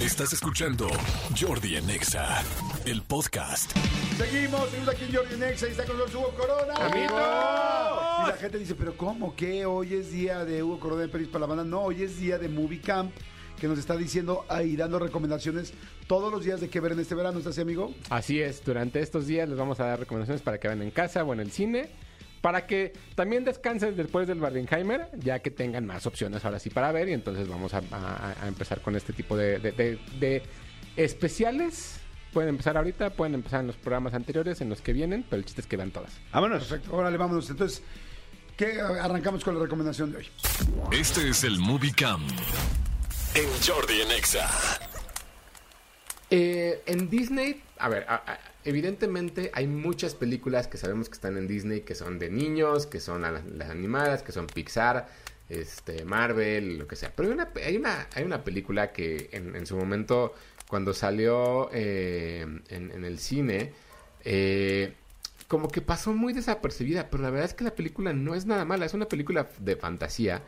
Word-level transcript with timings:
Estás 0.00 0.32
escuchando 0.32 0.88
Jordi 1.38 1.76
en 1.76 1.90
Exa, 1.90 2.42
el 2.86 3.02
podcast. 3.02 3.70
Seguimos, 4.16 4.70
seguimos 4.70 4.88
aquí 4.88 5.04
en 5.04 5.14
Jordi 5.14 5.36
Nexa 5.36 5.68
y 5.68 5.72
está 5.72 5.84
con 5.84 5.98
nosotros 5.98 6.22
Hugo 6.22 6.34
Corona. 6.38 6.74
¡Amigos! 6.74 8.24
Y 8.24 8.28
la 8.28 8.36
gente 8.40 8.58
dice, 8.58 8.74
pero 8.74 8.96
¿cómo 8.96 9.36
que 9.36 9.66
hoy 9.66 9.92
es 9.92 10.10
día 10.10 10.46
de 10.46 10.62
Hugo 10.62 10.80
Corona 10.80 11.02
de 11.02 11.08
Peris 11.08 11.28
para 11.28 11.40
la 11.40 11.46
banda? 11.48 11.64
No, 11.64 11.82
hoy 11.82 12.02
es 12.02 12.18
día 12.18 12.38
de 12.38 12.48
Movie 12.48 12.80
Camp, 12.80 13.12
que 13.60 13.68
nos 13.68 13.78
está 13.78 13.94
diciendo 13.94 14.46
ahí 14.48 14.74
dando 14.74 14.98
recomendaciones 14.98 15.74
todos 16.06 16.32
los 16.32 16.44
días 16.44 16.62
de 16.62 16.70
qué 16.70 16.80
ver 16.80 16.92
en 16.92 17.00
este 17.00 17.14
verano. 17.14 17.36
¿Estás 17.36 17.52
así, 17.52 17.60
amigo? 17.60 17.92
Así 18.08 18.40
es, 18.40 18.64
durante 18.64 19.00
estos 19.00 19.26
días 19.26 19.50
les 19.50 19.58
vamos 19.58 19.80
a 19.80 19.84
dar 19.84 20.00
recomendaciones 20.00 20.40
para 20.40 20.58
que 20.58 20.66
vean 20.66 20.80
en 20.80 20.92
casa 20.92 21.22
o 21.24 21.34
en 21.34 21.40
el 21.40 21.52
cine. 21.52 21.90
Para 22.40 22.66
que 22.66 22.92
también 23.14 23.44
descansen 23.44 23.96
después 23.96 24.26
del 24.26 24.40
Barbenheimer, 24.40 25.08
ya 25.18 25.40
que 25.40 25.50
tengan 25.50 25.84
más 25.86 26.06
opciones 26.06 26.44
ahora 26.44 26.58
sí 26.58 26.70
para 26.70 26.90
ver. 26.90 27.08
Y 27.08 27.12
entonces 27.12 27.46
vamos 27.48 27.74
a, 27.74 27.82
a- 27.92 28.34
a 28.42 28.48
empezar 28.48 28.80
con 28.80 28.96
este 28.96 29.12
tipo 29.12 29.36
de, 29.36 29.58
de- 29.58 29.72
de- 29.72 29.98
de 30.18 30.42
especiales. 30.96 31.96
Pueden 32.32 32.50
empezar 32.50 32.76
ahorita, 32.76 33.10
pueden 33.10 33.34
empezar 33.34 33.60
en 33.60 33.66
los 33.66 33.76
programas 33.76 34.14
anteriores, 34.14 34.60
en 34.60 34.68
los 34.68 34.80
que 34.80 34.92
vienen, 34.92 35.24
pero 35.28 35.40
el 35.40 35.44
chiste 35.44 35.60
es 35.62 35.66
que 35.66 35.76
vean 35.76 35.90
todas. 35.90 36.12
Vámonos. 36.32 36.64
Perfecto, 36.64 36.96
órale, 36.96 37.16
vámonos. 37.18 37.50
Entonces, 37.50 37.82
¿qué 38.56 38.80
arrancamos 38.80 39.42
con 39.44 39.56
la 39.56 39.62
recomendación 39.62 40.12
de 40.12 40.18
hoy? 40.18 40.28
Este 40.92 41.28
es 41.28 41.42
el 41.44 41.58
Movie 41.58 41.92
Cam 41.92 42.24
en 43.34 43.48
Jordi 43.66 44.00
en 44.02 44.12
Exa. 44.12 44.48
Eh, 46.30 46.82
en 46.86 47.10
Disney, 47.10 47.62
a 47.78 47.88
ver, 47.88 48.06
evidentemente 48.64 49.50
hay 49.52 49.66
muchas 49.66 50.14
películas 50.14 50.68
que 50.68 50.78
sabemos 50.78 51.08
que 51.08 51.14
están 51.14 51.36
en 51.36 51.48
Disney, 51.48 51.80
que 51.80 51.94
son 51.94 52.18
de 52.18 52.30
niños, 52.30 52.86
que 52.86 53.00
son 53.00 53.22
las, 53.22 53.70
animadas, 53.70 54.22
que 54.22 54.32
son 54.32 54.46
Pixar, 54.46 55.08
este, 55.48 56.04
Marvel, 56.04 56.78
lo 56.78 56.86
que 56.86 56.96
sea. 56.96 57.12
Pero 57.14 57.28
hay 57.28 57.34
una, 57.34 57.50
hay 57.64 57.76
una, 57.76 58.08
hay 58.14 58.24
una 58.24 58.44
película 58.44 58.92
que 58.92 59.28
en, 59.32 59.66
su 59.66 59.76
momento, 59.76 60.34
cuando 60.68 60.94
salió 60.94 61.68
eh, 61.72 62.46
en, 62.68 62.92
en 62.92 63.04
el 63.04 63.18
cine, 63.18 63.72
eh, 64.24 64.94
como 65.48 65.68
que 65.68 65.80
pasó 65.80 66.12
muy 66.12 66.32
desapercibida, 66.32 67.10
pero 67.10 67.24
la 67.24 67.30
verdad 67.30 67.46
es 67.46 67.54
que 67.54 67.64
la 67.64 67.74
película 67.74 68.12
no 68.12 68.36
es 68.36 68.46
nada 68.46 68.64
mala, 68.64 68.86
es 68.86 68.94
una 68.94 69.08
película 69.08 69.48
de 69.58 69.74
fantasía 69.74 70.42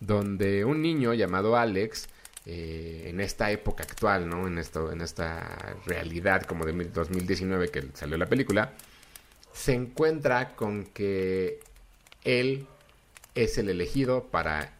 donde 0.00 0.64
un 0.64 0.80
niño 0.82 1.12
llamado 1.14 1.56
Alex, 1.56 2.08
eh, 2.46 3.04
en 3.08 3.20
esta 3.20 3.50
época 3.50 3.82
actual, 3.84 4.28
¿no? 4.28 4.46
En, 4.46 4.58
esto, 4.58 4.92
en 4.92 5.00
esta 5.00 5.76
realidad 5.84 6.42
como 6.42 6.64
de 6.64 6.72
mil- 6.72 6.92
2019 6.92 7.68
que 7.70 7.84
salió 7.94 8.16
la 8.16 8.26
película, 8.26 8.72
se 9.52 9.72
encuentra 9.74 10.54
con 10.54 10.84
que 10.84 11.60
él 12.24 12.66
es 13.34 13.58
el 13.58 13.68
elegido 13.68 14.24
para 14.24 14.72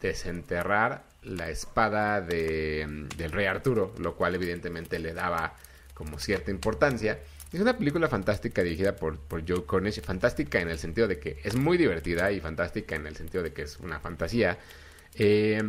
desenterrar 0.00 1.04
la 1.22 1.48
espada 1.50 2.20
de, 2.20 3.06
del 3.16 3.30
rey 3.32 3.46
Arturo, 3.46 3.94
lo 3.98 4.16
cual 4.16 4.34
evidentemente 4.34 4.98
le 4.98 5.14
daba 5.14 5.54
como 5.94 6.18
cierta 6.18 6.50
importancia. 6.50 7.20
Es 7.52 7.60
una 7.60 7.76
película 7.76 8.08
fantástica 8.08 8.62
dirigida 8.62 8.96
por, 8.96 9.18
por 9.18 9.46
Joe 9.46 9.64
Cornish, 9.64 10.00
fantástica 10.00 10.60
en 10.60 10.70
el 10.70 10.78
sentido 10.78 11.06
de 11.06 11.18
que 11.20 11.38
es 11.44 11.54
muy 11.54 11.76
divertida 11.78 12.32
y 12.32 12.40
fantástica 12.40 12.96
en 12.96 13.06
el 13.06 13.14
sentido 13.14 13.42
de 13.44 13.52
que 13.52 13.62
es 13.62 13.78
una 13.78 14.00
fantasía. 14.00 14.58
Eh, 15.14 15.62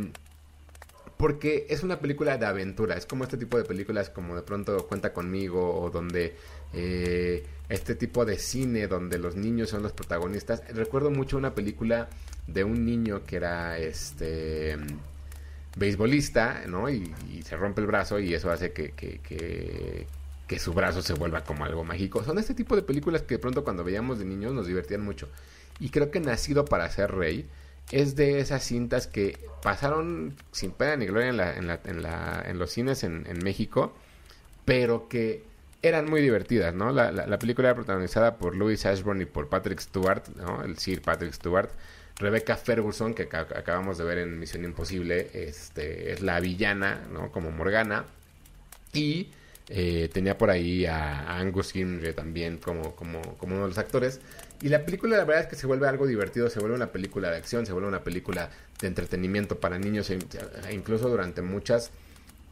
porque 1.23 1.67
es 1.69 1.83
una 1.83 1.99
película 1.99 2.37
de 2.37 2.45
aventura. 2.45 2.97
Es 2.97 3.05
como 3.05 3.23
este 3.23 3.37
tipo 3.37 3.57
de 3.57 3.63
películas 3.63 4.09
como 4.09 4.35
de 4.35 4.41
pronto 4.41 4.85
Cuenta 4.87 5.13
conmigo 5.13 5.81
o 5.81 5.89
donde 5.89 6.35
eh, 6.73 7.45
este 7.69 7.95
tipo 7.95 8.25
de 8.25 8.37
cine 8.37 8.87
donde 8.89 9.17
los 9.19 9.37
niños 9.37 9.69
son 9.69 9.83
los 9.83 9.93
protagonistas. 9.93 10.63
Recuerdo 10.75 11.11
mucho 11.11 11.37
una 11.37 11.55
película 11.55 12.09
de 12.45 12.65
un 12.65 12.85
niño 12.85 13.23
que 13.25 13.37
era 13.37 13.77
este 13.77 14.75
beisbolista, 15.77 16.63
¿no? 16.67 16.89
Y, 16.89 17.13
se 17.45 17.55
rompe 17.55 17.79
el 17.79 17.87
brazo 17.87 18.19
y 18.19 18.33
eso 18.33 18.51
hace 18.51 18.73
que, 18.73 18.91
que, 18.91 19.19
que, 19.19 20.05
que 20.45 20.59
su 20.59 20.73
brazo 20.73 21.01
se 21.01 21.13
vuelva 21.13 21.45
como 21.45 21.63
algo 21.63 21.85
mágico. 21.85 22.21
Son 22.25 22.37
este 22.37 22.53
tipo 22.53 22.75
de 22.75 22.81
películas 22.81 23.21
que 23.21 23.35
de 23.35 23.39
pronto 23.39 23.63
cuando 23.63 23.85
veíamos 23.85 24.19
de 24.19 24.25
niños 24.25 24.51
nos 24.51 24.67
divertían 24.67 24.99
mucho. 25.01 25.29
Y 25.79 25.87
creo 25.87 26.11
que 26.11 26.19
Nacido 26.19 26.65
para 26.65 26.89
ser 26.89 27.11
rey 27.11 27.47
es 27.91 28.15
de 28.15 28.39
esas 28.39 28.63
cintas 28.63 29.07
que 29.07 29.37
pasaron 29.61 30.35
sin 30.51 30.71
pena 30.71 30.97
ni 30.97 31.05
gloria 31.05 31.29
en, 31.55 32.59
los 32.59 32.71
cines 32.71 33.03
en, 33.03 33.25
México, 33.43 33.93
pero 34.65 35.07
que 35.07 35.43
eran 35.81 36.09
muy 36.09 36.21
divertidas, 36.21 36.73
¿no? 36.73 36.91
La, 36.91 37.11
la, 37.11 37.27
la 37.27 37.39
película 37.39 37.69
era 37.69 37.75
protagonizada 37.75 38.37
por 38.37 38.55
Louis 38.55 38.85
Ashburn 38.85 39.21
y 39.21 39.25
por 39.25 39.49
Patrick 39.49 39.79
Stewart, 39.79 40.23
¿no? 40.37 40.63
El 40.63 40.77
Sir 40.77 41.01
Patrick 41.01 41.33
Stewart. 41.33 41.69
Rebecca 42.15 42.55
Ferguson, 42.55 43.13
que 43.13 43.27
ac- 43.27 43.57
acabamos 43.57 43.97
de 43.97 44.03
ver 44.03 44.19
en 44.19 44.39
Misión 44.39 44.63
Imposible, 44.63 45.29
este, 45.33 46.11
es 46.13 46.21
la 46.21 46.39
villana, 46.39 47.01
¿no? 47.11 47.31
Como 47.31 47.51
Morgana. 47.51 48.05
Y 48.93 49.29
eh, 49.69 50.09
tenía 50.11 50.37
por 50.37 50.49
ahí 50.49 50.85
a, 50.85 51.37
Angus 51.37 51.71
Gimri 51.71 52.13
también 52.13 52.57
como, 52.57 52.95
como, 52.95 53.21
como 53.37 53.55
uno 53.55 53.63
de 53.63 53.69
los 53.69 53.77
actores. 53.77 54.19
Y 54.61 54.69
la 54.69 54.85
película 54.85 55.17
la 55.17 55.25
verdad 55.25 55.43
es 55.43 55.49
que 55.49 55.55
se 55.55 55.67
vuelve 55.67 55.87
algo 55.87 56.07
divertido, 56.07 56.49
se 56.49 56.59
vuelve 56.59 56.75
una 56.75 56.91
película 56.91 57.29
de 57.29 57.37
acción, 57.37 57.65
se 57.65 57.73
vuelve 57.73 57.87
una 57.87 58.03
película 58.03 58.49
de 58.79 58.87
entretenimiento 58.87 59.59
para 59.59 59.77
niños 59.77 60.09
e, 60.09 60.19
e 60.67 60.73
incluso 60.73 61.09
durante 61.09 61.41
muchas 61.41 61.91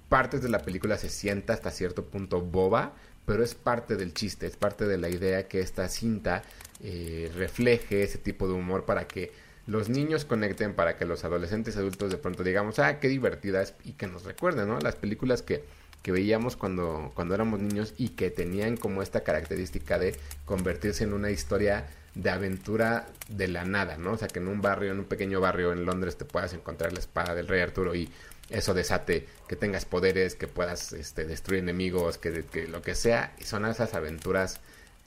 partes 0.10 0.42
de 0.42 0.50
la 0.50 0.60
película 0.60 0.98
se 0.98 1.10
sienta 1.10 1.54
hasta 1.54 1.72
cierto 1.72 2.04
punto 2.04 2.42
boba, 2.42 2.94
pero 3.26 3.44
es 3.44 3.56
parte 3.56 3.96
del 3.96 4.14
chiste, 4.14 4.46
es 4.46 4.58
parte 4.58 4.86
de 4.86 4.98
la 4.98 5.08
idea 5.08 5.48
que 5.48 5.62
esta 5.62 5.88
cinta 5.88 6.44
eh, 6.84 7.32
refleje 7.36 8.04
ese 8.04 8.18
tipo 8.18 8.48
de 8.48 8.54
humor 8.54 8.84
para 8.84 9.08
que 9.08 9.32
los 9.68 9.88
niños 9.88 10.26
conecten, 10.26 10.74
para 10.74 10.98
que 10.98 11.06
los 11.06 11.24
adolescentes 11.24 11.78
adultos 11.78 12.12
de 12.12 12.18
pronto 12.18 12.44
digamos, 12.44 12.80
ah, 12.80 13.00
qué 13.00 13.08
divertida 13.08 13.62
es, 13.62 13.74
y 13.86 13.94
que 13.94 14.08
nos 14.08 14.26
recuerden, 14.26 14.68
¿no? 14.68 14.80
Las 14.80 14.96
películas 14.96 15.42
que, 15.44 15.64
que 16.02 16.12
veíamos 16.12 16.56
cuando, 16.56 17.12
cuando 17.14 17.36
éramos 17.36 17.60
niños 17.60 17.94
y 17.98 18.10
que 18.10 18.30
tenían 18.32 18.78
como 18.78 19.02
esta 19.02 19.24
característica 19.24 20.00
de 20.00 20.16
convertirse 20.46 21.04
en 21.04 21.14
una 21.14 21.32
historia 21.32 21.88
de 22.16 22.30
aventura 22.30 23.08
de 23.30 23.48
la 23.48 23.64
nada, 23.66 23.98
¿no? 23.98 24.14
O 24.14 24.18
sea, 24.18 24.28
que 24.28 24.40
en 24.40 24.48
un 24.48 24.62
barrio, 24.62 24.92
en 24.92 25.00
un 25.00 25.06
pequeño 25.06 25.40
barrio 25.40 25.72
en 25.72 25.86
Londres 25.86 26.18
te 26.18 26.26
puedas 26.26 26.54
encontrar 26.54 26.92
la 26.92 27.00
espada 27.00 27.36
del 27.36 27.48
rey 27.48 27.62
Arturo 27.62 27.96
y 27.96 28.10
eso 28.50 28.74
desate 28.74 29.28
que 29.48 29.56
tengas 29.56 29.86
poderes, 29.86 30.36
que 30.36 30.48
puedas 30.48 30.92
este, 30.92 31.26
destruir 31.26 31.62
enemigos, 31.62 32.18
que, 32.18 32.44
que 32.44 32.68
lo 32.68 32.82
que 32.82 32.96
sea. 32.96 33.34
Y 33.40 33.46
son 33.46 33.66
esas 33.66 33.94
aventuras 33.94 34.60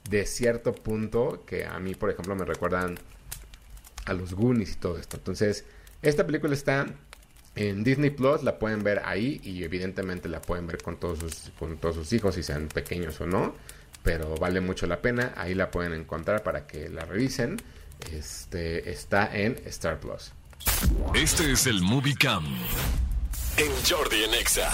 de 0.09 0.25
cierto 0.25 0.73
punto 0.73 1.43
que 1.45 1.65
a 1.65 1.77
mí, 1.79 1.93
por 1.93 2.09
ejemplo, 2.09 2.35
me 2.35 2.45
recuerdan 2.45 2.97
a 4.05 4.13
los 4.13 4.33
Goonies 4.33 4.73
y 4.73 4.75
todo 4.75 4.97
esto. 4.97 5.17
Entonces, 5.17 5.65
esta 6.01 6.25
película 6.25 6.53
está 6.53 6.87
en 7.55 7.83
Disney 7.83 8.09
Plus, 8.09 8.43
la 8.43 8.59
pueden 8.59 8.83
ver 8.83 9.01
ahí 9.05 9.39
y 9.43 9.63
evidentemente 9.63 10.29
la 10.29 10.41
pueden 10.41 10.67
ver 10.67 10.81
con 10.81 10.97
todos 10.97 11.19
sus, 11.19 11.51
con 11.57 11.77
todos 11.77 11.95
sus 11.95 12.11
hijos, 12.13 12.35
si 12.35 12.43
sean 12.43 12.67
pequeños 12.67 13.19
o 13.21 13.25
no. 13.25 13.55
Pero 14.03 14.35
vale 14.35 14.61
mucho 14.61 14.85
la 14.85 15.01
pena, 15.01 15.33
ahí 15.35 15.55
la 15.55 15.71
pueden 15.71 15.93
encontrar 15.93 16.43
para 16.43 16.67
que 16.67 16.89
la 16.89 17.05
revisen. 17.05 17.61
Este 18.11 18.91
está 18.91 19.35
en 19.35 19.55
Star 19.65 19.99
Plus. 19.99 20.31
Este 21.13 21.51
es 21.51 21.65
el 21.65 21.81
Movie 21.81 22.15
Cam 22.15 22.45
en 23.57 23.71
Jordi 23.87 24.23
en 24.23 24.33
Exa. 24.33 24.69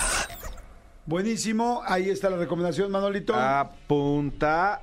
Buenísimo, 1.05 1.83
ahí 1.85 2.09
está 2.09 2.29
la 2.29 2.37
recomendación, 2.37 2.91
Manolito. 2.91 3.35
Apunta. 3.35 4.81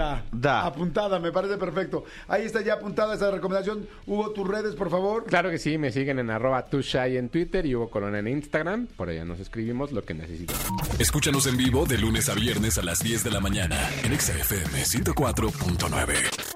Da. 0.00 0.24
Da. 0.32 0.64
Apuntada, 0.64 1.18
me 1.18 1.30
parece 1.30 1.58
perfecto. 1.58 2.04
Ahí 2.26 2.44
está 2.44 2.62
ya 2.62 2.74
apuntada 2.74 3.14
esa 3.14 3.30
recomendación. 3.30 3.86
Hugo, 4.06 4.30
tus 4.30 4.48
redes, 4.48 4.74
por 4.74 4.88
favor. 4.88 5.24
Claro 5.26 5.50
que 5.50 5.58
sí, 5.58 5.76
me 5.76 5.92
siguen 5.92 6.18
en 6.18 6.30
arroba 6.30 6.64
tushai 6.64 7.18
en 7.18 7.28
Twitter 7.28 7.66
y 7.66 7.74
Hugo 7.74 7.90
Corona 7.90 8.18
en 8.18 8.28
Instagram. 8.28 8.86
Por 8.96 9.10
allá 9.10 9.26
nos 9.26 9.40
escribimos 9.40 9.92
lo 9.92 10.02
que 10.02 10.14
necesiten. 10.14 10.56
Escúchanos 10.98 11.46
en 11.48 11.58
vivo 11.58 11.84
de 11.84 11.98
lunes 11.98 12.30
a 12.30 12.34
viernes 12.34 12.78
a 12.78 12.82
las 12.82 13.00
10 13.00 13.24
de 13.24 13.30
la 13.30 13.40
mañana 13.40 13.76
en 14.02 14.14
Exa 14.14 14.32
FM 14.32 14.84
104.9. 14.84 16.49